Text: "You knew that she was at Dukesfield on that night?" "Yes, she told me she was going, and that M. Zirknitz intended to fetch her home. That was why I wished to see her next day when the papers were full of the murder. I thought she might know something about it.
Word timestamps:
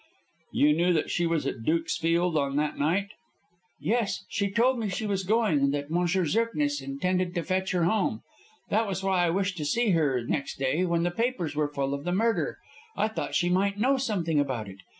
"You 0.51 0.73
knew 0.73 0.93
that 0.93 1.11
she 1.11 1.27
was 1.27 1.45
at 1.45 1.61
Dukesfield 1.61 2.35
on 2.35 2.55
that 2.55 2.75
night?" 2.75 3.09
"Yes, 3.79 4.25
she 4.29 4.49
told 4.49 4.79
me 4.79 4.89
she 4.89 5.05
was 5.05 5.21
going, 5.23 5.59
and 5.59 5.73
that 5.75 5.91
M. 5.95 6.07
Zirknitz 6.07 6.81
intended 6.81 7.35
to 7.35 7.43
fetch 7.43 7.69
her 7.73 7.83
home. 7.83 8.23
That 8.69 8.87
was 8.87 9.03
why 9.03 9.23
I 9.23 9.29
wished 9.29 9.57
to 9.57 9.63
see 9.65 9.91
her 9.91 10.23
next 10.25 10.57
day 10.57 10.85
when 10.85 11.03
the 11.03 11.11
papers 11.11 11.55
were 11.55 11.71
full 11.71 11.93
of 11.93 12.03
the 12.03 12.13
murder. 12.13 12.57
I 12.97 13.09
thought 13.09 13.35
she 13.35 13.51
might 13.51 13.77
know 13.77 13.97
something 13.97 14.39
about 14.39 14.67
it. 14.67 14.79